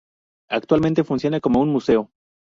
[0.49, 2.09] Actualmente funciona como un Museo.